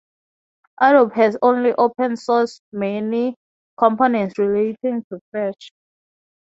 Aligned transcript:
Adobe 0.79 1.13
has 1.13 1.35
also 1.43 1.75
open-sourced 1.77 2.59
many 2.71 3.35
components 3.77 4.39
relating 4.39 5.05
to 5.11 5.19
Flash. 5.29 5.71